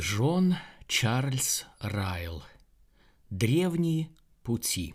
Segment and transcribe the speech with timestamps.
[0.00, 2.42] Джон Чарльз Райл.
[3.28, 4.08] Древние
[4.42, 4.94] пути.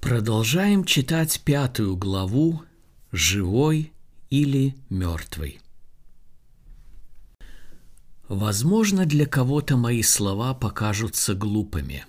[0.00, 2.62] Продолжаем читать пятую главу
[3.12, 3.92] «Живой
[4.30, 5.60] или мертвый».
[8.28, 12.06] Возможно, для кого-то мои слова покажутся глупыми,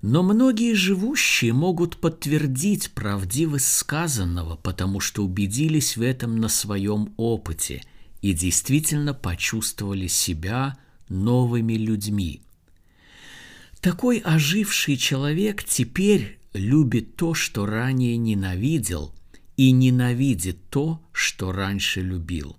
[0.00, 7.82] но многие живущие могут подтвердить правдивость сказанного, потому что убедились в этом на своем опыте–
[8.22, 10.76] и действительно почувствовали себя
[11.08, 12.42] новыми людьми.
[13.80, 19.14] Такой оживший человек теперь любит то, что ранее ненавидел,
[19.56, 22.56] и ненавидит то, что раньше любил.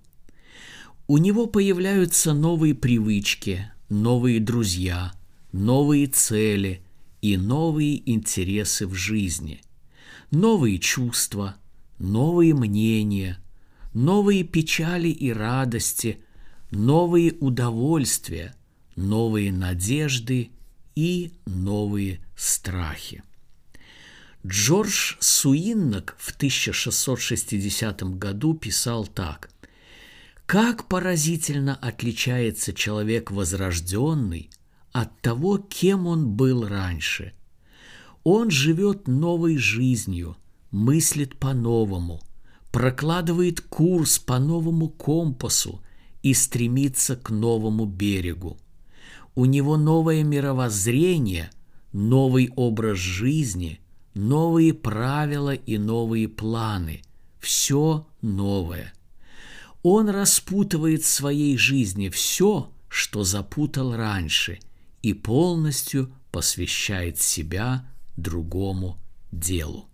[1.06, 5.12] У него появляются новые привычки, новые друзья,
[5.50, 6.82] новые цели
[7.22, 9.62] и новые интересы в жизни,
[10.30, 11.56] новые чувства,
[11.98, 13.38] новые мнения–
[13.92, 16.22] новые печали и радости,
[16.70, 18.54] новые удовольствия,
[18.96, 20.50] новые надежды
[20.94, 23.22] и новые страхи.
[24.46, 29.50] Джордж Суиннок в 1660 году писал так.
[30.46, 34.50] «Как поразительно отличается человек возрожденный
[34.92, 37.34] от того, кем он был раньше.
[38.24, 40.36] Он живет новой жизнью,
[40.70, 42.20] мыслит по-новому–
[42.70, 45.82] прокладывает курс по новому компасу
[46.22, 48.58] и стремится к новому берегу.
[49.34, 51.50] У него новое мировоззрение,
[51.92, 53.80] новый образ жизни,
[54.14, 57.02] новые правила и новые планы.
[57.38, 58.92] Все новое.
[59.82, 64.58] Он распутывает в своей жизни все, что запутал раньше,
[65.00, 68.98] и полностью посвящает себя другому
[69.32, 69.86] делу.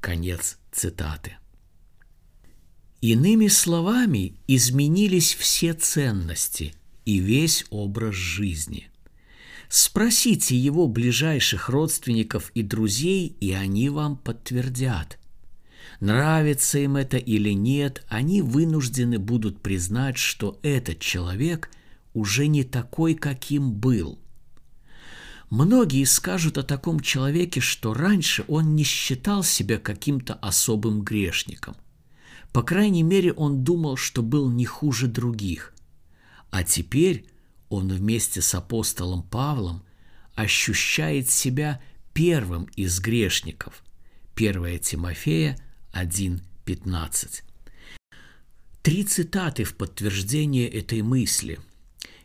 [0.00, 1.36] Конец цитаты.
[3.00, 8.88] Иными словами, изменились все ценности и весь образ жизни.
[9.68, 15.18] Спросите его ближайших родственников и друзей, и они вам подтвердят.
[16.00, 21.70] Нравится им это или нет, они вынуждены будут признать, что этот человек
[22.14, 24.18] уже не такой, каким был–
[25.54, 31.76] Многие скажут о таком человеке, что раньше он не считал себя каким-то особым грешником.
[32.52, 35.72] По крайней мере, он думал, что был не хуже других.
[36.50, 37.26] А теперь
[37.68, 39.84] он вместе с апостолом Павлом
[40.34, 41.80] ощущает себя
[42.12, 43.84] первым из грешников.
[44.34, 45.56] 1 Тимофея
[45.92, 47.42] 1.15.
[48.82, 51.60] Три цитаты в подтверждение этой мысли.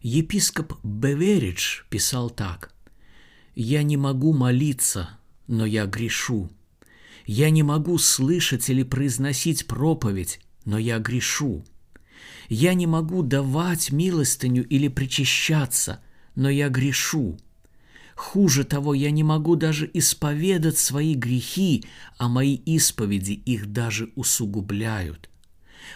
[0.02, 2.74] Епископ Беверидж писал так–
[3.62, 5.10] я не могу молиться,
[5.48, 6.50] но я грешу.
[7.26, 11.66] Я не могу слышать или произносить проповедь, но я грешу.
[12.48, 16.02] Я не могу давать милостыню или причащаться,
[16.36, 17.38] но я грешу.
[18.16, 21.84] Хуже того, я не могу даже исповедать свои грехи,
[22.18, 25.30] а мои исповеди их даже усугубляют.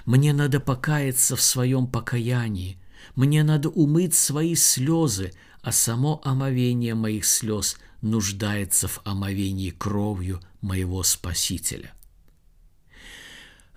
[0.05, 2.77] Мне надо покаяться в своем покаянии,
[3.15, 5.31] мне надо умыть свои слезы,
[5.63, 11.93] а само омовение моих слез нуждается в омовении кровью моего Спасителя.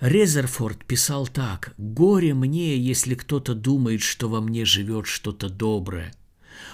[0.01, 6.13] Резерфорд писал так «Горе мне, если кто-то думает, что во мне живет что-то доброе.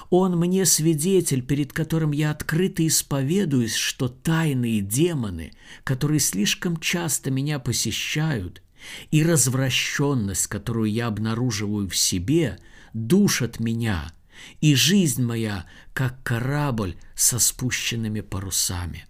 [0.08, 5.52] Он мне свидетель, перед которым я открыто исповедуюсь, что тайные демоны,
[5.84, 8.62] которые слишком часто меня посещают,
[9.10, 12.58] и развращенность, которую я обнаруживаю в себе,
[12.94, 14.10] душат меня–
[14.60, 19.06] и жизнь моя, как корабль со спущенными парусами.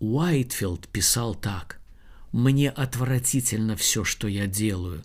[0.00, 1.78] Уайтфилд писал так.
[2.32, 5.02] «Мне отвратительно все, что я делаю,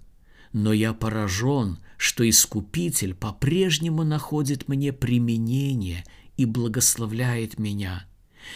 [0.54, 6.06] но я поражен, что Искупитель по-прежнему находит мне применение
[6.38, 8.06] и благословляет меня.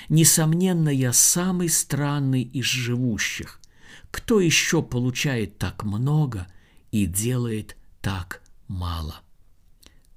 [0.08, 3.60] Несомненно, я самый странный из живущих.
[4.12, 6.48] Кто еще получает так много
[6.92, 9.22] и делает так мало?»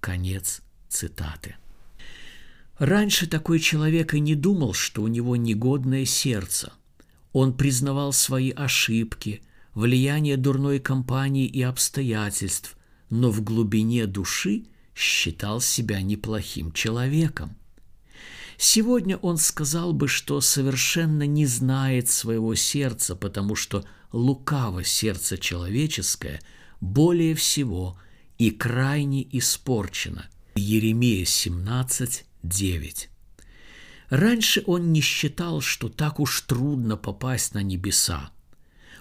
[0.03, 1.55] Конец цитаты.
[2.77, 6.73] Раньше такой человек и не думал, что у него негодное сердце.
[7.33, 9.43] Он признавал свои ошибки,
[9.75, 12.77] влияние дурной компании и обстоятельств,
[13.11, 17.57] но в глубине души считал себя неплохим человеком.
[18.59, 26.41] Сегодня он сказал бы, что совершенно не знает своего сердца, потому что лукаво сердце человеческое
[26.81, 27.97] более всего–
[28.43, 30.29] и крайне испорчена.
[30.57, 33.09] Еремея 17, 9.
[34.11, 38.33] Раньше он не считал, что так уж трудно попасть на небеса.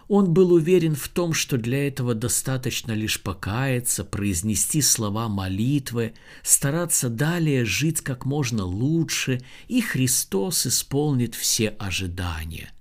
[0.07, 7.09] Он был уверен в том, что для этого достаточно лишь покаяться, произнести слова молитвы, стараться
[7.09, 12.71] далее жить как можно лучше, и Христос исполнит все ожидания.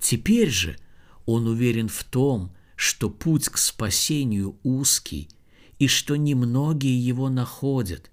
[0.00, 0.76] Теперь же
[1.24, 5.28] он уверен в том, что путь к спасению узкий,
[5.78, 8.10] и что немногие его находят.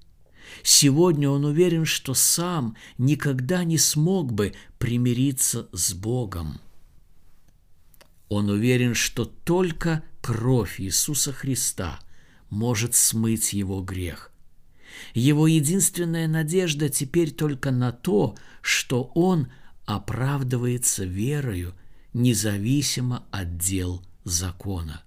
[0.63, 6.59] Сегодня он уверен, что сам никогда не смог бы примириться с Богом.
[8.29, 11.99] Он уверен, что только кровь Иисуса Христа
[12.49, 14.31] может смыть его грех.
[15.13, 19.51] Его единственная надежда теперь только на то, что он
[19.85, 21.73] оправдывается верою,
[22.13, 25.03] независимо от дел закона.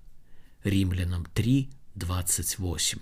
[0.63, 2.99] Римлянам 3, 28.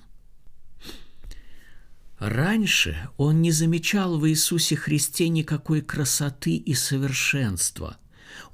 [2.18, 7.96] Раньше он не замечал в Иисусе Христе никакой красоты и совершенства.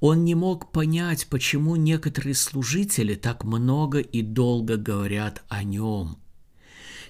[0.01, 6.19] Он не мог понять, почему некоторые служители так много и долго говорят о нем.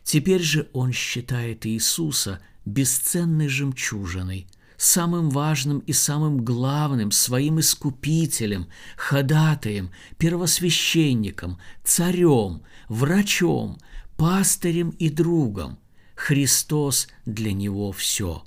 [0.03, 4.49] Теперь же он считает Иисуса бесценной жемчужиной,
[4.79, 13.79] самым важным и самым главным своим искупителем, ходатаем, первосвященником, царем, врачом,
[14.17, 15.79] пастырем и другом.
[16.15, 18.43] Христос для него все.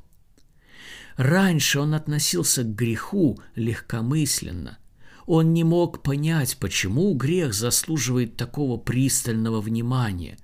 [1.17, 4.79] Раньше он относился к греху легкомысленно.
[5.25, 10.37] Он не мог понять, почему грех заслуживает такого пристального внимания.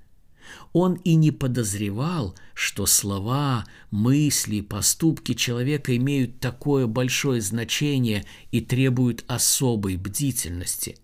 [0.72, 9.24] Он и не подозревал, что слова, мысли, поступки человека имеют такое большое значение и требуют
[9.28, 10.98] особой бдительности.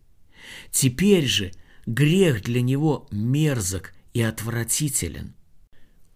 [0.70, 1.52] Теперь же
[1.86, 5.34] грех для него мерзок и отвратителен.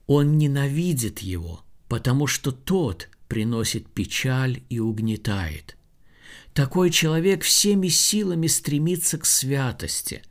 [0.06, 5.76] Он ненавидит его, потому что тот приносит печаль и угнетает.
[6.54, 10.22] Такой человек всеми силами стремится к святости.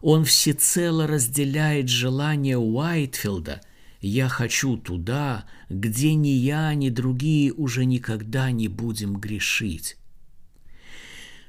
[0.00, 3.60] Он всецело разделяет желание Уайтфилда
[4.00, 9.96] «Я хочу туда, где ни я, ни другие уже никогда не будем грешить».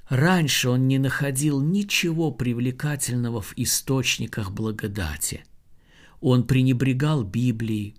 [0.08, 5.46] Раньше он не находил ничего привлекательного в источниках благодати.
[6.20, 7.96] Он пренебрегал Библией.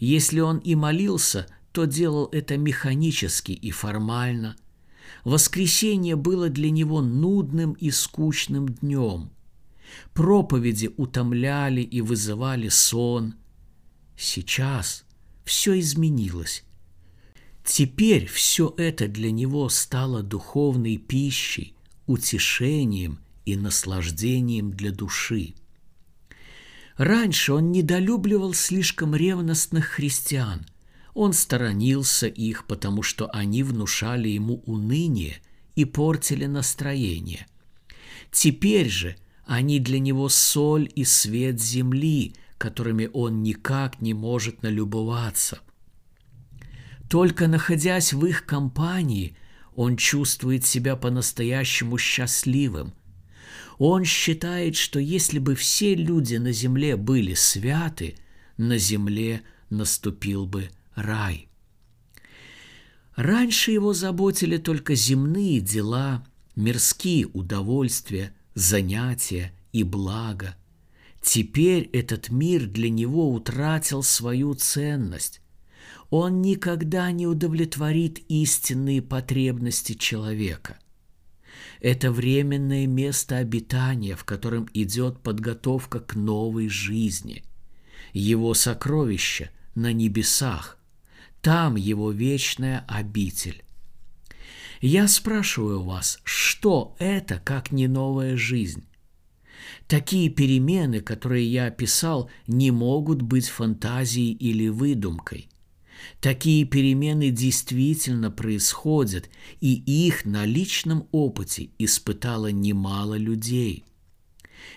[0.00, 4.56] Если он и молился, то делал это механически и формально.
[5.22, 9.30] Воскресенье было для него нудным и скучным днем.
[10.12, 13.34] Проповеди утомляли и вызывали сон.
[14.16, 15.04] Сейчас
[15.44, 16.64] все изменилось.
[17.64, 21.74] Теперь все это для него стало духовной пищей,
[22.06, 25.54] утешением и наслаждением для души.
[26.96, 30.66] Раньше он недолюбливал слишком ревностных христиан–
[31.14, 35.40] он сторонился их, потому что они внушали ему уныние
[35.76, 37.46] и портили настроение.
[38.32, 45.60] Теперь же они для него соль и свет земли, которыми он никак не может налюбоваться.
[47.10, 49.36] Только находясь в их компании,
[49.74, 52.94] он чувствует себя по-настоящему счастливым.
[53.78, 58.16] Он считает, что если бы все люди на земле были святы,
[58.56, 61.48] на земле наступил бы рай.
[63.16, 66.24] Раньше его заботили только земные дела,
[66.56, 70.56] мирские удовольствия, занятия и благо.
[71.22, 75.40] Теперь этот мир для него утратил свою ценность.
[76.10, 80.78] Он никогда не удовлетворит истинные потребности человека.
[81.80, 87.42] Это временное место обитания, в котором идет подготовка к новой жизни.
[88.12, 90.78] Его сокровища на небесах–
[91.44, 93.63] там его вечная обитель.
[94.86, 98.84] Я спрашиваю вас, что это, как не новая жизнь?
[99.86, 105.48] Такие перемены, которые я описал, не могут быть фантазией или выдумкой.
[106.20, 109.30] Такие перемены действительно происходят,
[109.62, 113.86] и их на личном опыте испытало немало людей.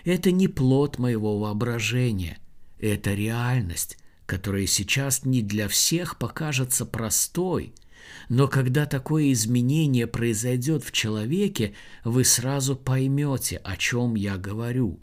[0.04, 2.38] Это не плод моего воображения,
[2.80, 7.74] это реальность, которая сейчас не для всех покажется простой,
[8.28, 15.00] но когда такое изменение произойдет в человеке, вы сразу поймете, о чем я говорю.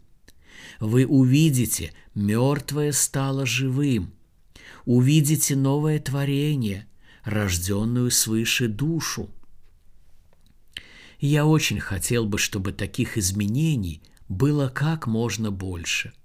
[0.80, 4.14] Вы увидите, мертвое стало живым,
[4.86, 6.88] увидите новое творение,
[7.24, 9.30] рожденную свыше душу.
[11.20, 16.14] Я очень хотел бы, чтобы таких изменений было как можно больше–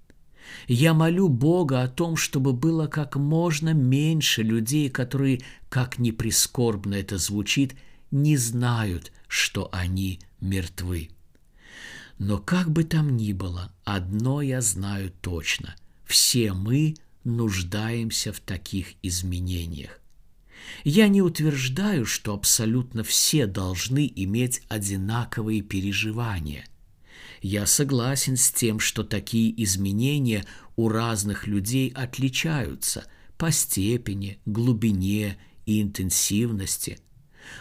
[0.67, 6.95] я молю Бога о том, чтобы было как можно меньше людей, которые, как ни прискорбно
[6.95, 7.75] это звучит,
[8.11, 11.09] не знают, что они мертвы.
[12.17, 15.75] Но как бы там ни было, одно я знаю точно.
[16.05, 19.99] Все мы нуждаемся в таких изменениях.
[20.83, 26.65] Я не утверждаю, что абсолютно все должны иметь одинаковые переживания.
[27.41, 30.45] Я согласен с тем, что такие изменения
[30.75, 33.05] у разных людей отличаются
[33.37, 36.99] по степени, глубине и интенсивности.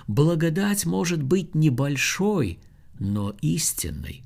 [0.07, 2.61] Благодать может быть небольшой,
[2.99, 4.23] но истинной.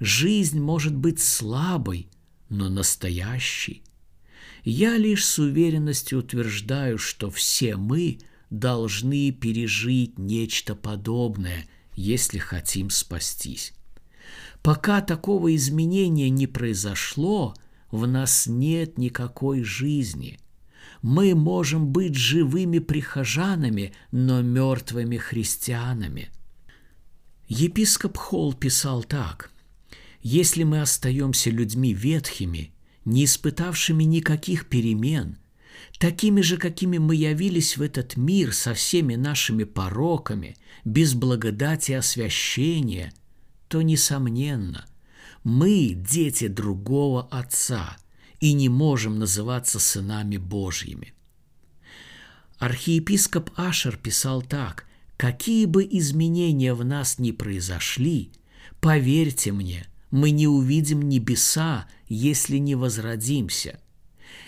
[0.00, 2.08] Жизнь может быть слабой,
[2.48, 3.84] но настоящей.
[4.64, 8.18] Я лишь с уверенностью утверждаю, что все мы
[8.50, 13.72] должны пережить нечто подобное, если хотим спастись.
[14.62, 17.54] Пока такого изменения не произошло,
[17.90, 20.38] в нас нет никакой жизни.
[21.02, 26.30] Мы можем быть живыми прихожанами, но мертвыми христианами.
[27.48, 29.50] Епископ Холл писал так.
[30.22, 32.72] «Если мы остаемся людьми ветхими,
[33.06, 35.38] не испытавшими никаких перемен,
[35.98, 43.12] такими же, какими мы явились в этот мир со всеми нашими пороками, без благодати освящения,
[43.70, 44.84] то, несомненно,
[45.44, 47.96] мы дети другого Отца
[48.40, 51.14] и не можем называться сынами Божьими.
[52.58, 54.86] Архиепископ Ашер писал так,
[55.16, 58.32] «Какие бы изменения в нас ни произошли,
[58.80, 63.78] поверьте мне, мы не увидим небеса, если не возродимся.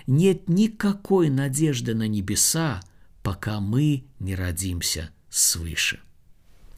[0.08, 2.82] Нет никакой надежды на небеса,
[3.22, 6.00] пока мы не родимся свыше.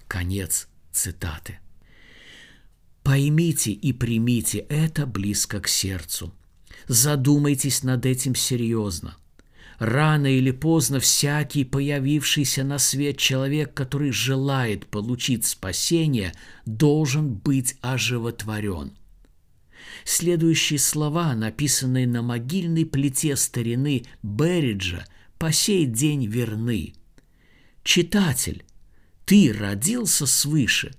[0.09, 1.59] Конец цитаты.
[3.04, 6.32] Поймите и примите это близко к сердцу.
[6.88, 9.16] Задумайтесь над этим серьезно.
[9.78, 16.32] Рано или поздно всякий появившийся на свет человек, который желает получить спасение,
[16.64, 18.96] должен быть оживотворен.
[20.04, 25.04] Следующие слова, написанные на могильной плите старины Берриджа,
[25.37, 26.94] по сей день верны.
[27.82, 28.64] «Читатель,
[29.26, 30.94] ты родился свыше.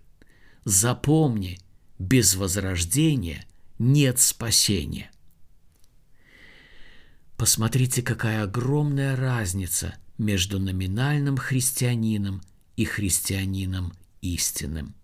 [0.66, 1.58] Запомни,
[2.00, 3.46] без возрождения
[3.80, 5.12] нет спасения».
[7.38, 12.42] Посмотрите, какая огромная разница между номинальным христианином
[12.78, 14.96] и христианином истинным.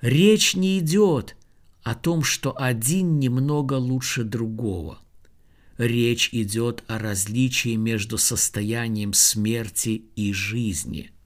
[0.00, 1.36] Речь не идет
[1.82, 5.00] о том, что один немного лучше другого.
[5.76, 11.10] Речь идет о различии между состоянием смерти и жизни–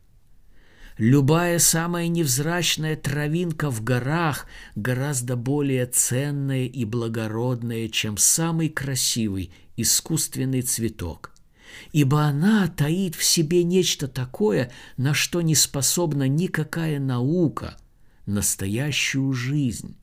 [0.99, 10.61] Любая самая невзрачная травинка в горах гораздо более ценная и благородная, чем самый красивый искусственный
[10.61, 11.33] цветок,
[11.93, 17.79] ибо она таит в себе нечто такое, на что не способна никакая наука,
[18.27, 19.97] настоящую жизнь.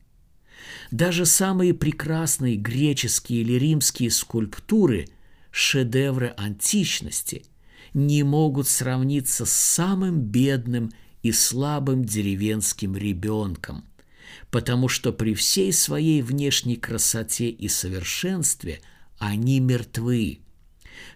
[0.90, 5.06] Даже самые прекрасные греческие или римские скульптуры–
[5.52, 7.44] шедевры античности–
[7.94, 10.92] не могут сравниться с самым бедным
[11.22, 13.84] и слабым деревенским ребенком,
[14.50, 18.80] потому что при всей своей внешней красоте и совершенстве
[19.18, 20.40] они мертвы.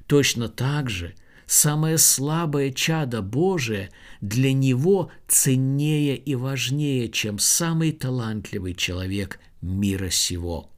[0.06, 1.14] Точно так же
[1.46, 3.90] самое слабое чадо Божие
[4.20, 10.70] для него ценнее и важнее, чем самый талантливый человек мира сего.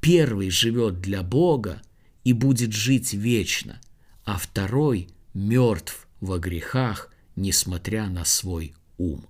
[0.00, 1.80] Первый живет для Бога
[2.24, 3.80] и будет жить вечно–
[4.24, 9.26] а второй мертв во грехах, несмотря на свой ум.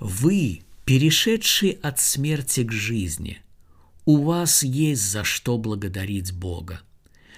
[0.00, 3.40] Вы, перешедшие от смерти к жизни,
[4.04, 6.82] у вас есть за что благодарить Бога.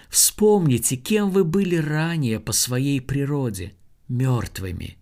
[0.09, 3.75] Вспомните, кем вы были ранее по своей природе,
[4.09, 4.97] мертвыми,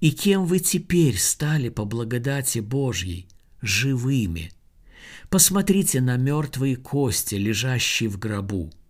[0.00, 3.28] и кем вы теперь стали по благодати Божьей,
[3.62, 4.50] живыми.
[5.30, 8.72] Посмотрите на мертвые кости, лежащие в гробу–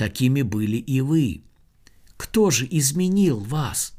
[0.00, 1.44] такими были и вы.
[2.16, 3.92] Кто же изменил вас?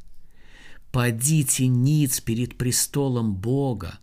[0.92, 4.00] Подите ниц перед престолом Бога,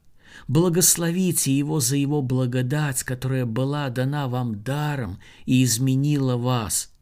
[0.46, 6.92] благословите Его за Его благодать, которая была дана вам даром и изменила вас.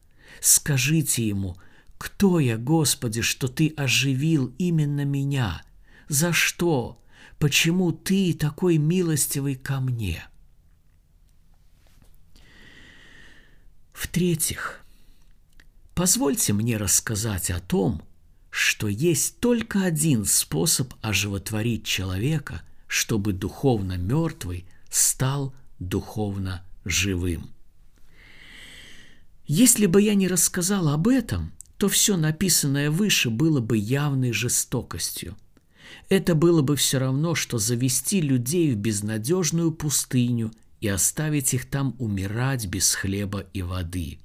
[0.40, 1.58] Скажите Ему,
[1.98, 5.60] кто я, Господи, что Ты оживил именно меня?
[6.08, 7.02] За что?
[7.38, 10.24] Почему Ты такой милостивый ко мне?»
[13.92, 14.85] В-третьих,
[15.96, 18.02] Позвольте мне рассказать о том,
[18.50, 27.48] что есть только один способ оживотворить человека, чтобы духовно мертвый стал духовно живым.
[29.46, 35.34] Если бы я не рассказал об этом, то все написанное выше было бы явной жестокостью.
[36.10, 41.96] Это было бы все равно, что завести людей в безнадежную пустыню и оставить их там
[41.98, 44.18] умирать без хлеба и воды.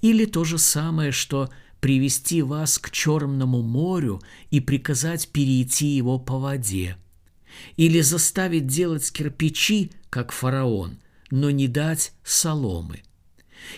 [0.00, 6.38] Или то же самое, что привести вас к Черному морю и приказать перейти его по
[6.38, 6.96] воде.
[7.76, 10.98] Или заставить делать кирпичи, как фараон,
[11.30, 13.02] но не дать соломы.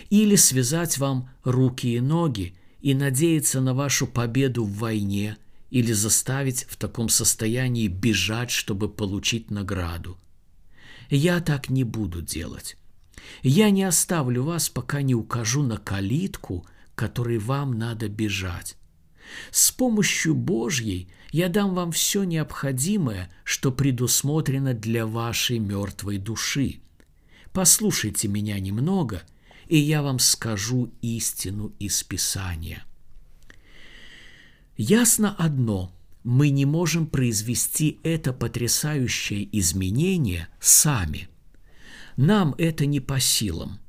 [0.09, 5.37] Или связать вам руки и ноги и надеяться на вашу победу в войне–
[5.69, 10.17] или заставить в таком состоянии бежать, чтобы получить награду.
[11.09, 12.77] Я так не буду делать.
[13.41, 18.75] Я не оставлю вас, пока не укажу на калитку, которой вам надо бежать.
[19.51, 26.81] С помощью Божьей я дам вам все необходимое, что предусмотрено для вашей мертвой души.
[27.53, 29.21] Послушайте меня немного,
[29.67, 32.83] и я вам скажу истину из Писания.
[34.77, 35.93] Ясно одно–
[36.23, 41.28] мы не можем произвести это потрясающее изменение сами.
[42.21, 43.79] Нам это не по силам.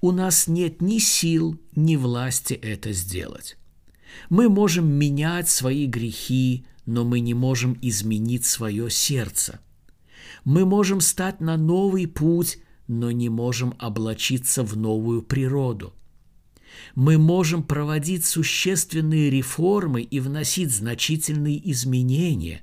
[0.00, 3.56] У нас нет ни сил, ни власти это сделать.
[4.30, 9.58] Мы можем менять свои грехи, но мы не можем изменить свое сердце.
[10.44, 15.92] Мы можем стать на новый путь, но не можем облачиться в новую природу–
[16.94, 22.60] мы можем проводить существенные реформы и вносить значительные изменения.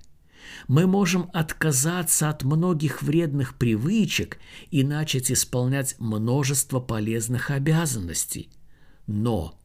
[0.68, 4.40] Мы можем отказаться от многих вредных привычек
[4.72, 8.50] и начать исполнять множество полезных обязанностей.
[9.08, 9.60] Но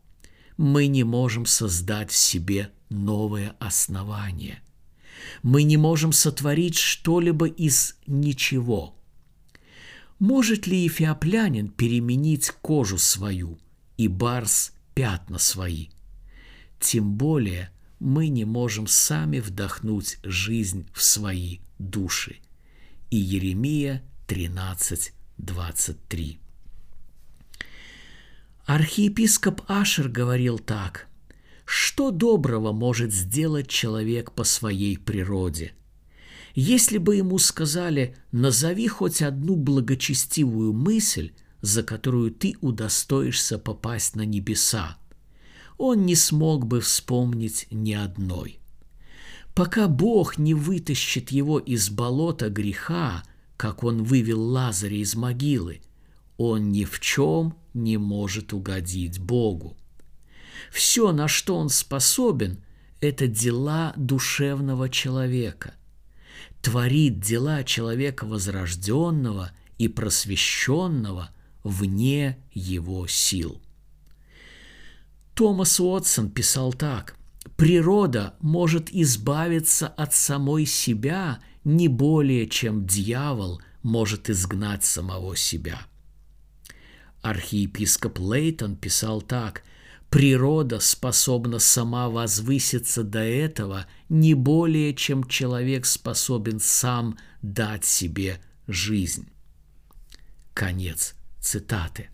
[0.56, 4.62] мы не можем создать в себе новое основание.
[5.42, 8.94] Мы не можем сотворить что-либо из ничего.
[10.18, 13.58] Может ли эфиоплянин переменить кожу свою–
[13.98, 15.88] и барс пятна свои.
[16.80, 17.70] Тем более
[18.00, 22.36] мы не можем сами вдохнуть жизнь в свои души.
[23.10, 26.38] И Еремия 13, 23.
[28.66, 31.08] Архиепископ Ашер говорил так.
[31.64, 35.72] Что доброго может сделать человек по своей природе?
[36.54, 44.22] Если бы ему сказали «назови хоть одну благочестивую мысль», за которую ты удостоишься попасть на
[44.22, 44.96] небеса.
[45.78, 48.60] Он не смог бы вспомнить ни одной.
[49.54, 53.22] Пока Бог не вытащит его из болота греха,
[53.56, 55.80] как он вывел Лазаря из могилы,
[56.36, 59.76] он ни в чем не может угодить Богу.
[60.70, 62.62] Все, на что он способен,
[63.00, 65.74] это дела душевного человека.
[66.60, 71.30] Творит дела человека возрожденного и просвещенного–
[71.68, 73.60] вне его сил.
[75.38, 77.14] Томас Уотсон писал так.
[77.56, 85.78] Природа может избавиться от самой себя не более, чем дьявол может изгнать самого себя.
[87.22, 89.62] Архиепископ Лейтон писал так.
[90.10, 99.28] Природа способна сама возвыситься до этого не более, чем человек способен сам дать себе жизнь.
[100.52, 102.08] Конец цитаты.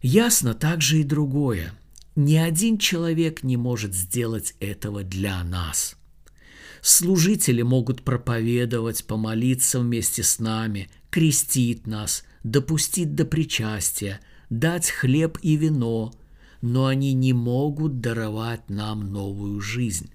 [0.00, 1.72] Ясно также и другое.
[2.14, 5.96] Ни один человек не может сделать этого для нас.
[6.80, 15.56] Служители могут проповедовать, помолиться вместе с нами, крестить нас, допустить до причастия, дать хлеб и
[15.56, 16.12] вино,
[16.62, 20.12] но они не могут даровать нам новую жизнь.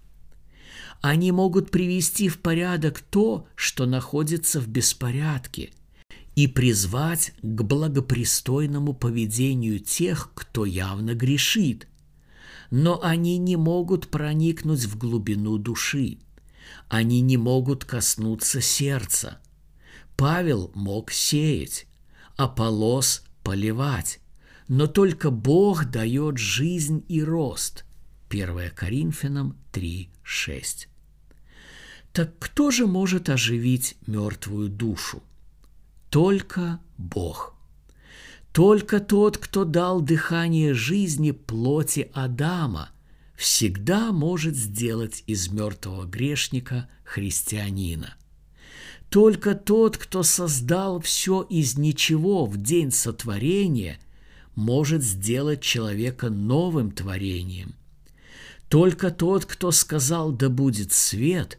[1.02, 5.72] Они могут привести в порядок то, что находится в беспорядке–
[6.36, 11.88] и призвать к благопристойному поведению тех, кто явно грешит.
[12.72, 16.18] Но они не могут проникнуть в глубину души.
[16.90, 19.40] Они не могут коснуться сердца.
[20.16, 21.88] Павел мог сеять,
[22.36, 24.20] Аполос– поливать,
[24.68, 27.86] но только Бог дает жизнь и рост.
[28.30, 30.88] 1 Коринфянам 3:6.
[32.12, 35.22] Так кто же может оживить мертвую душу?
[36.14, 37.56] Только Бог.
[38.52, 42.92] Только тот, кто дал дыхание жизни плоти Адама,
[43.36, 48.14] всегда может сделать из мертвого грешника христианина.
[49.10, 54.00] Только тот, кто создал все из ничего в день сотворения,
[54.54, 57.74] может сделать человека новым творением.
[58.70, 61.58] Только тот, кто сказал «да будет свет»,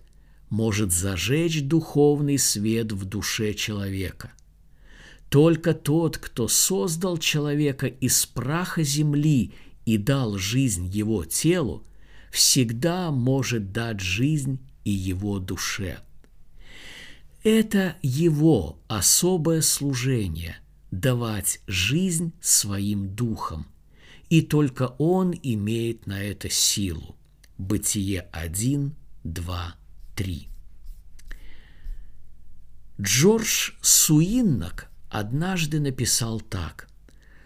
[0.48, 4.30] может зажечь духовный свет в душе человека–
[5.34, 9.52] только тот, кто создал человека из праха земли
[9.84, 11.84] и дал жизнь его телу,
[12.30, 15.98] всегда может дать жизнь и его душе.
[17.42, 20.58] Это его особое служение–
[20.92, 23.66] давать жизнь своим духом,
[24.30, 27.16] и только он имеет на это силу.
[27.58, 28.94] Бытие 1,
[29.24, 29.74] 2,
[30.14, 30.48] 3.
[33.00, 36.88] Джордж Суиннок однажды написал так.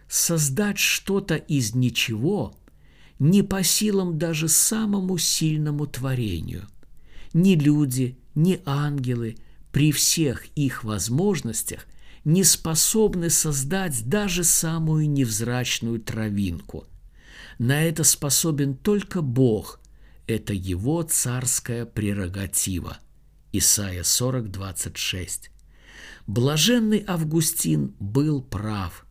[0.09, 2.57] «Создать что-то из ничего
[3.19, 6.67] не по силам даже самому сильному творению.
[7.35, 9.37] Ни люди, ни ангелы
[9.71, 11.87] при всех их возможностях
[12.25, 16.87] не способны создать даже самую невзрачную травинку.
[17.59, 19.79] На это способен только Бог,
[20.27, 22.97] это его царская прерогатива.
[23.53, 25.51] Исайя 40, 26.
[26.29, 29.07] Блаженный Августин был прав.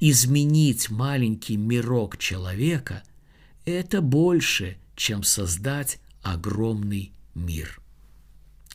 [0.00, 3.02] Изменить маленький мирок человека–
[3.64, 7.80] это больше, чем создать огромный мир.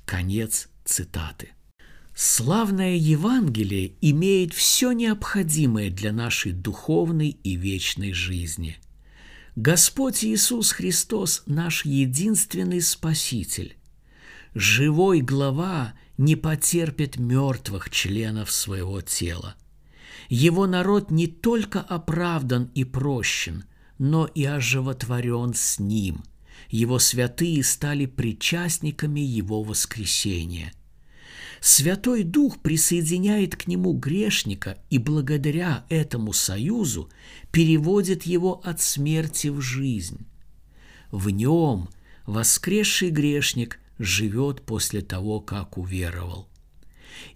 [0.05, 1.49] Конец цитаты.
[2.15, 8.77] Славное Евангелие имеет все необходимое для нашей духовной и вечной жизни.
[9.55, 13.77] Господь Иисус Христос– наш единственный Спаситель.
[14.55, 19.55] Живой глава не потерпит мертвых членов своего тела.
[20.29, 23.65] Его народ не только оправдан и прощен,
[23.97, 26.23] но и оживотворен с ним.
[26.69, 30.73] Его святые стали причастниками его воскресения.
[31.61, 37.09] Святой Дух присоединяет к нему грешника и благодаря этому союзу
[37.51, 40.25] переводит его от смерти в жизнь.
[41.09, 41.87] В нем
[42.25, 46.49] воскресший грешник живет после того, как уверовал.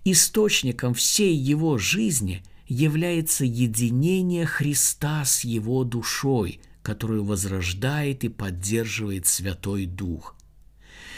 [0.03, 9.85] Источником всей его жизни является единение Христа с его душой, которую возрождает и поддерживает Святой
[9.85, 10.35] Дух.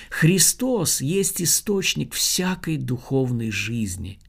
[0.10, 4.20] Христос есть источник всякой духовной жизни.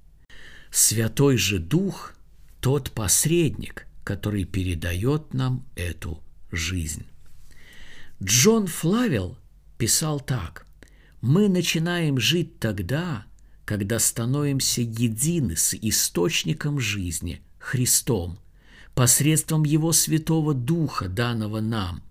[0.70, 2.14] Святой же Дух–
[2.61, 7.07] тот посредник, который передает нам эту жизнь.
[8.23, 9.38] Джон Флавел
[9.79, 10.66] писал так–
[11.20, 13.26] мы начинаем жить тогда,
[13.64, 18.38] когда становимся едины с источником жизни, Христом,
[18.94, 22.02] посредством Его Святого Духа, данного нам.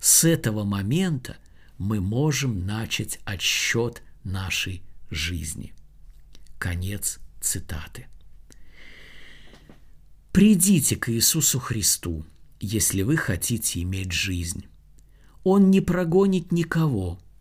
[0.00, 1.36] С этого момента
[1.76, 5.74] мы можем начать отсчет нашей жизни.
[6.58, 8.06] Конец цитаты.
[10.30, 12.24] Придите к Иисусу Христу,
[12.60, 14.66] если вы хотите иметь жизнь.
[15.42, 17.18] Он не прогонит никого–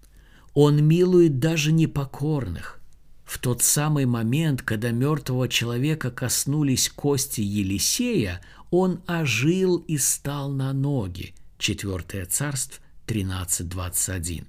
[0.54, 2.80] он милует даже непокорных.
[3.24, 10.74] В тот самый момент, когда мертвого человека коснулись кости Елисея, он ожил и стал на
[10.74, 11.34] ноги.
[11.58, 14.46] Четвертое царство 13.21.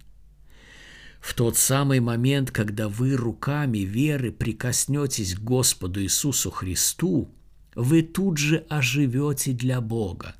[1.20, 7.30] В тот самый момент, когда вы руками веры прикоснетесь к Господу Иисусу Христу,
[7.76, 10.34] вы тут же оживете для Бога,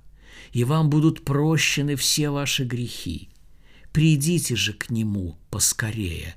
[0.53, 3.32] и вам будут прощены все ваши грехи.
[3.93, 6.35] Придите же к Нему поскорее,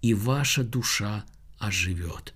[0.00, 1.26] и ваша душа
[1.58, 2.34] оживет.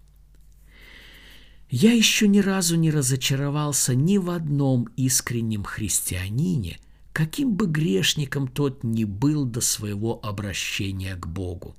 [1.71, 6.79] Я еще ни разу не разочаровался ни в одном искреннем христианине,
[7.15, 11.75] каким бы грешником тот ни был до своего обращения к Богу.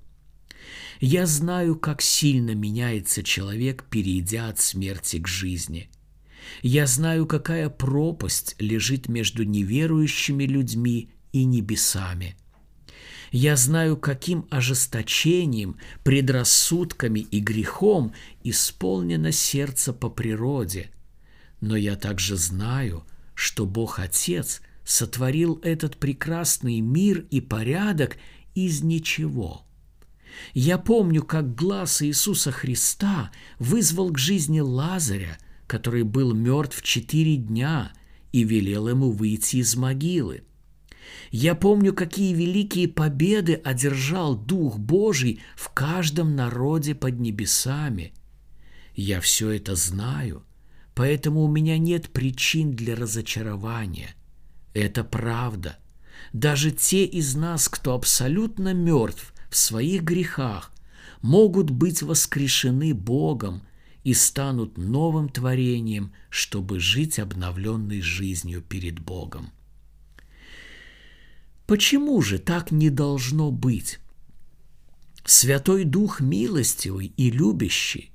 [0.99, 5.89] Я знаю, как сильно меняется человек, перейдя от смерти к жизни.
[6.61, 12.35] Я знаю, какая пропасть лежит между неверующими людьми и небесами–
[13.31, 18.13] я знаю, каким ожесточением, предрассудками и грехом
[18.43, 20.91] исполнено сердце по природе.
[21.61, 28.17] Но я также знаю, что Бог Отец сотворил этот прекрасный мир и порядок
[28.55, 29.65] из ничего.
[30.53, 35.37] Я помню, как глаз Иисуса Христа вызвал к жизни Лазаря,
[35.67, 37.91] который был мертв четыре дня,
[38.31, 40.43] и велел ему выйти из могилы–
[41.31, 48.13] я помню, какие великие победы одержал Дух Божий в каждом народе под небесами.
[48.95, 50.43] Я все это знаю,
[50.95, 54.15] поэтому у меня нет причин для разочарования.
[54.73, 55.77] Это правда.
[56.33, 60.73] Даже те из нас, кто абсолютно мертв в своих грехах,
[61.21, 63.63] могут быть воскрешены Богом
[64.03, 69.51] и станут новым творением, чтобы жить обновленной жизнью перед Богом.
[71.69, 73.99] Почему же так не должно быть?
[75.23, 78.09] Святой Дух милостивый и любящий.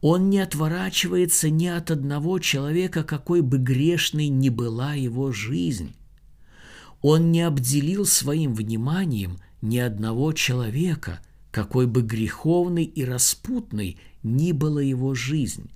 [0.00, 5.96] Он не отворачивается ни от одного человека, какой бы грешной ни была его жизнь.
[7.02, 11.18] Он не обделил своим вниманием ни одного человека,
[11.50, 15.72] какой бы греховной и распутной ни была его жизнь.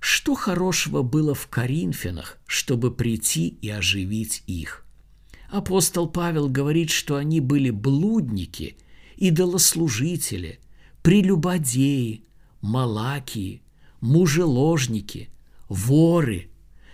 [0.00, 4.84] Что хорошего было в Коринфянах, чтобы прийти и оживить их?
[5.50, 8.76] Апостол Павел говорит, что они были блудники,
[9.16, 10.60] идолослужители,
[11.02, 12.24] прелюбодеи,
[12.60, 13.62] малакии,
[14.00, 15.28] мужеложники,
[15.68, 16.50] воры,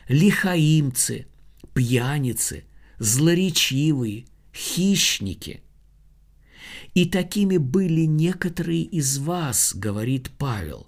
[0.09, 1.27] лихаимцы,
[1.75, 2.65] пьяницы,
[2.99, 5.61] злоречивые, хищники.
[6.95, 10.87] И такими были некоторые из вас, говорит Павел.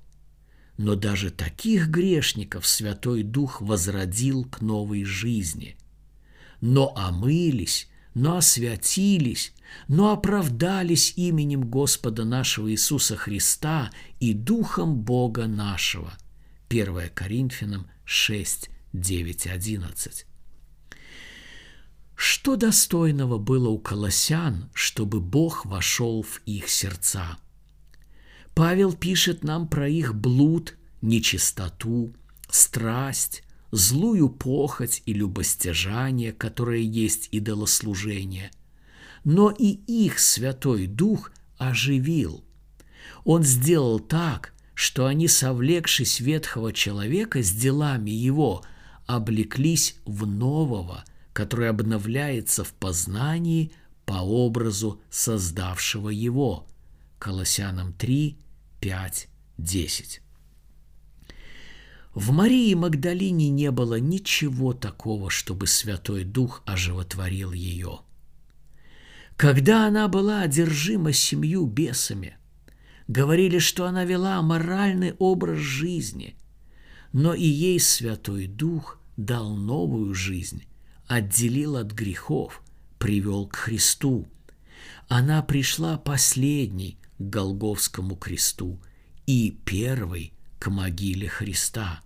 [0.78, 5.76] Но даже таких грешников Святой Дух возродил к новой жизни.
[6.60, 9.52] Но омылись, но освятились,
[9.86, 13.90] но оправдались именем Господа нашего Иисуса Христа
[14.20, 16.12] и Духом Бога нашего.
[16.68, 20.26] 1 Коринфянам 6, 9, 11.
[22.14, 27.38] Что достойного было у колосян, чтобы Бог вошел в их сердца?
[28.54, 32.12] Павел пишет нам про их блуд, нечистоту,
[32.50, 38.50] страсть, злую похоть и любостяжание, которое есть идолослужение.
[39.24, 42.44] Но и их Святой Дух оживил.
[43.24, 48.62] Он сделал так, что они, совлекшись ветхого человека с делами его,
[49.06, 51.04] облеклись в нового–
[51.38, 53.70] который обновляется в познании
[54.04, 56.66] по образу создавшего его.
[57.20, 58.36] Колоссянам 3,
[58.80, 60.20] 5, 10.
[62.18, 68.00] В Марии Магдалине не было ничего такого, чтобы Святой Дух оживотворил ее.
[69.36, 72.36] Когда она была одержима семью бесами,
[73.06, 76.34] говорили, что она вела моральный образ жизни,
[77.12, 80.64] но и ей Святой Дух дал новую жизнь,
[81.06, 82.64] отделил от грехов,
[82.98, 84.26] привел к Христу.
[85.06, 88.80] Она пришла последней к Голговскому кресту
[89.26, 92.02] и первой к могиле Христа.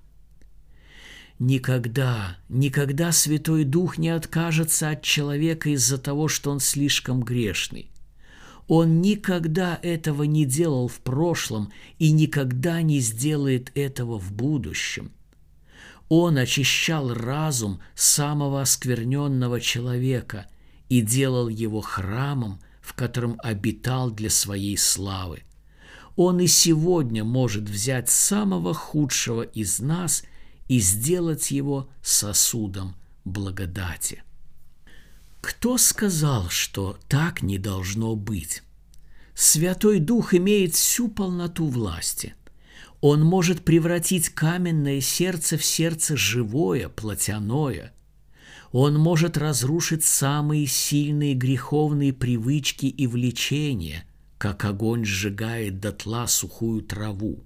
[1.38, 7.90] Никогда, никогда Святой Дух не откажется от человека из-за того, что он слишком грешный.
[8.68, 15.12] Он никогда этого не делал в прошлом и никогда не сделает этого в будущем–
[16.14, 20.45] он очищал разум самого оскверненного человека
[20.90, 25.45] и делал его храмом, в котором обитал для своей славы.
[26.14, 30.23] Он и сегодня может взять самого худшего из нас
[30.73, 34.25] и сделать его сосудом благодати.
[35.41, 38.63] Кто сказал, что так не должно быть?
[39.35, 42.35] Святой Дух имеет всю полноту власти–
[43.03, 47.93] он может превратить каменное сердце в сердце живое, плотяное.
[48.71, 54.05] Он может разрушить самые сильные греховные привычки и влечения,
[54.39, 57.43] как огонь сжигает дотла сухую траву.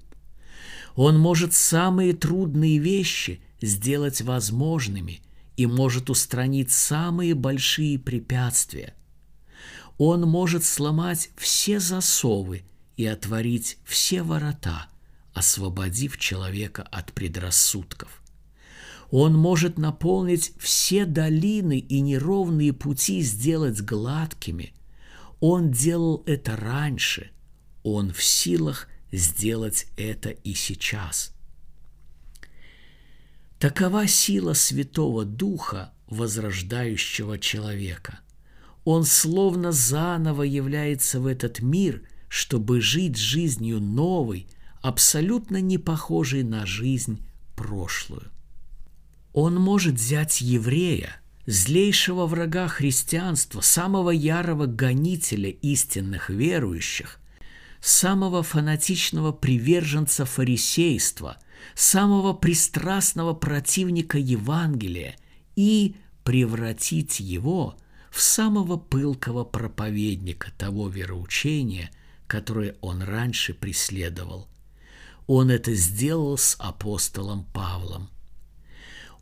[0.96, 5.20] Он может самые трудные вещи сделать возможными
[5.56, 8.94] и может устранить самые большие препятствия.
[9.98, 12.64] Он может сломать все засовы
[12.96, 14.88] и отворить все ворота–
[15.36, 18.22] освободив человека от предрассудков.
[19.10, 24.72] Он может наполнить все долины и неровные пути сделать гладкими.
[25.40, 27.30] Он делал это раньше.
[27.82, 31.32] Он в силах сделать это и сейчас.
[33.58, 38.20] Такова сила Святого Духа, возрождающего человека.
[38.84, 44.46] Он словно заново является в этот мир, чтобы жить жизнью новой,
[44.82, 47.24] абсолютно не похожий на жизнь
[47.56, 48.30] прошлую.
[49.32, 57.20] Он может взять еврея, злейшего врага христианства, самого ярого гонителя истинных верующих,
[57.88, 61.38] самого фанатичного приверженца фарисейства,
[61.74, 65.16] самого пристрастного противника Евангелия
[65.56, 67.76] и превратить его
[68.10, 71.90] в самого пылкого проповедника того вероучения,
[72.26, 74.48] которое он раньше преследовал–
[75.26, 78.08] он это сделал с апостолом Павлом.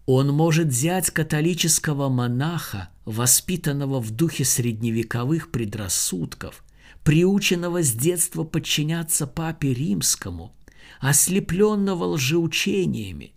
[0.06, 6.62] Он может взять католического монаха, воспитанного в духе средневековых предрассудков,
[7.04, 10.56] приученного с детства подчиняться папе римскому,
[11.00, 13.34] ослепленного лжеучениями,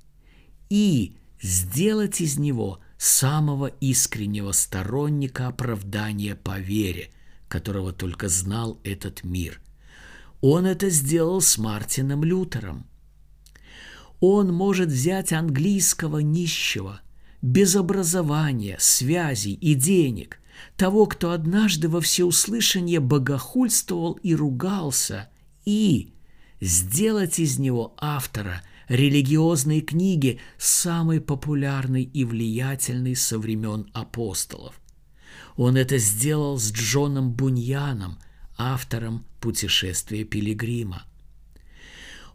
[0.70, 7.12] и сделать из него самого искреннего сторонника оправдания по вере,
[7.48, 9.62] которого только знал этот мир–
[10.42, 12.86] он это сделал с Мартином Лютером.
[14.20, 17.02] Он может взять английского нищего,
[17.42, 20.40] без образования, связей и денег,
[20.76, 25.30] того, кто однажды во всеуслышание богохульствовал и ругался,
[25.65, 26.13] и
[26.62, 34.80] сделать из него автора религиозной книги, самой популярной и влиятельной со времен апостолов.
[35.56, 38.20] Он это сделал с Джоном Буньяном,
[38.58, 41.04] автором «Путешествия пилигрима».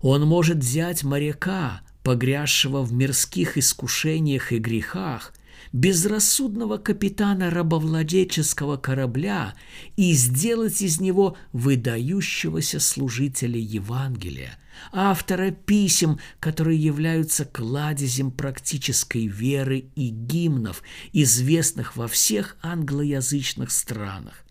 [0.01, 5.33] Он может взять моряка, погрязшего в мирских искушениях и грехах,
[5.73, 9.55] безрассудного капитана рабовладельческого корабля
[9.97, 14.59] и сделать из него выдающегося служителя Евангелия,
[14.93, 20.83] автора писем, которые являются кладезем практической веры и гимнов,
[21.13, 24.45] известных во всех англоязычных странах.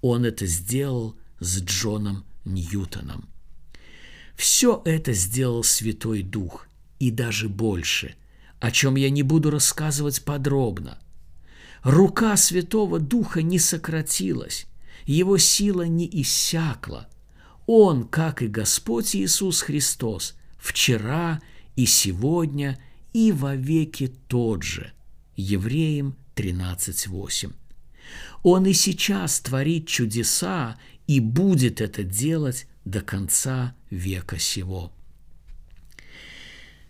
[0.00, 3.28] Он это сделал с Джоном Ньютоном.
[4.36, 6.66] Все это сделал Святой Дух,
[6.98, 8.14] и даже больше–
[8.60, 10.98] о чем я не буду рассказывать подробно.
[11.82, 14.66] Рука Святого Духа не сократилась,
[15.04, 17.08] его сила не иссякла.
[17.66, 21.40] Он, как и Господь Иисус Христос, вчера
[21.74, 22.78] и сегодня
[23.12, 24.92] и вовеки тот же.
[25.36, 27.52] Евреям 13.8.
[28.42, 34.92] Он и сейчас творит чудеса и будет это делать до конца века сего.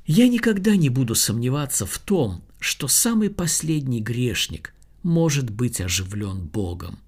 [0.07, 7.01] Я никогда не буду сомневаться в том, что самый последний грешник может быть оживлен Богом.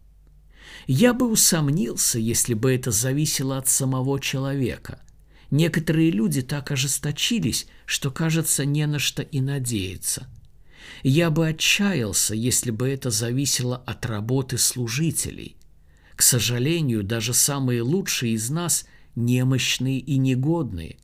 [0.89, 5.01] Я бы усомнился, если бы это зависело от самого человека.
[5.51, 10.27] Некоторые люди так ожесточились, что, кажется, не на что и надеяться.
[11.03, 15.57] Я бы отчаялся, если бы это зависело от работы служителей.
[16.17, 20.99] К сожалению, даже самые лучшие из нас немощные и негодные.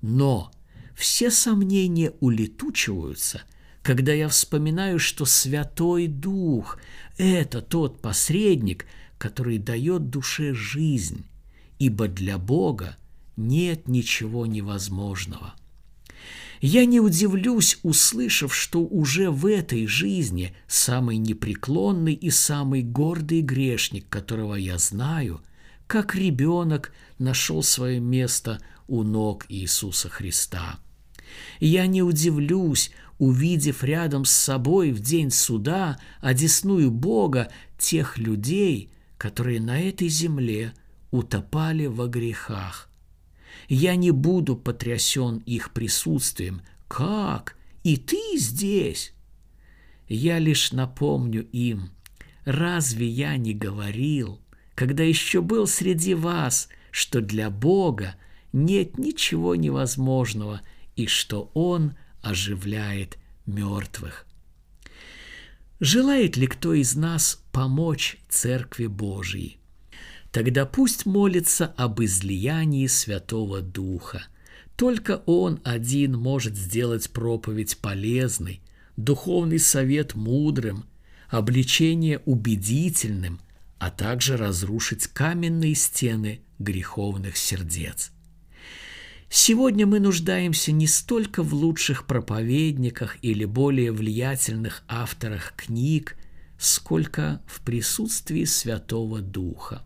[0.00, 0.52] Но
[0.96, 3.42] все сомнения улетучиваются,
[3.82, 6.78] когда я вспоминаю, что Святой Дух–
[7.18, 8.86] это тот посредник,
[9.18, 11.24] который дает душе жизнь,
[11.78, 12.96] ибо для Бога
[13.36, 15.54] нет ничего невозможного.
[16.62, 24.08] Я не удивлюсь, услышав, что уже в этой жизни самый непреклонный и самый гордый грешник,
[24.08, 25.42] которого я знаю,
[25.86, 30.78] как ребенок нашел свое место у ног Иисуса Христа–
[31.60, 39.60] я не удивлюсь, увидев рядом с собой в день суда, одесную Бога, тех людей, которые
[39.60, 40.74] на этой земле
[41.10, 42.90] утопали во грехах.
[43.68, 46.62] Я не буду потрясен их присутствием.
[46.88, 47.56] Как?
[47.82, 49.12] И ты здесь?
[50.08, 51.90] Я лишь напомню им,
[52.44, 54.40] разве я не говорил,
[54.74, 58.14] когда еще был среди вас, что для Бога
[58.52, 60.60] нет ничего невозможного–
[60.96, 64.26] и что Он оживляет мертвых.
[65.78, 69.58] Желает ли кто из нас помочь Церкви Божией?
[70.32, 74.26] Тогда пусть молится об излиянии Святого Духа.
[74.76, 78.60] Только Он один может сделать проповедь полезной,
[78.96, 80.86] духовный совет мудрым,
[81.28, 83.40] обличение убедительным,
[83.78, 88.12] а также разрушить каменные стены греховных сердец.
[89.28, 96.16] Сегодня мы нуждаемся не столько в лучших проповедниках или более влиятельных авторах книг,
[96.58, 99.84] сколько в присутствии Святого Духа.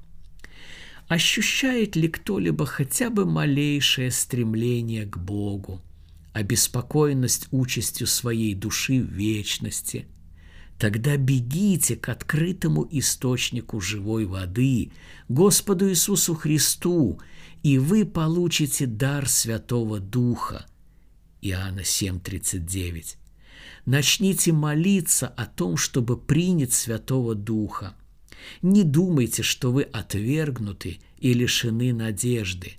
[1.09, 5.81] Ощущает ли кто-либо хотя бы малейшее стремление к Богу,
[6.33, 10.07] обеспокоенность участью своей души в вечности–
[10.81, 14.92] Тогда бегите к открытому источнику живой воды,
[15.29, 17.20] Господу Иисусу Христу,
[17.62, 20.66] и вы получите дар Святого Духа.
[21.42, 23.16] Иоанна 7:39.
[23.87, 27.96] Начните молиться о том, чтобы принять Святого Духа.
[28.62, 32.75] Не думайте, что вы отвергнуты и лишены надежды.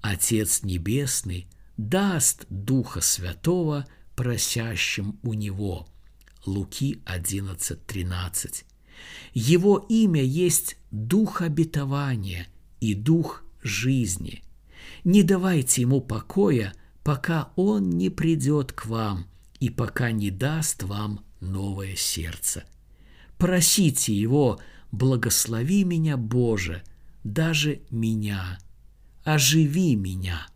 [0.00, 5.88] Отец Небесный даст Духа Святого просящим у Него.
[6.44, 8.64] Луки 11:13.
[9.32, 12.48] Его имя есть Дух обетования
[12.80, 14.42] и Дух жизни.
[15.04, 19.26] Не давайте ему покоя, пока он не придет к вам
[19.58, 22.64] и пока не даст вам новое сердце.
[23.38, 24.60] Просите его,
[24.92, 26.82] благослови меня, Боже,
[27.24, 28.58] даже меня,
[29.24, 30.46] оживи меня.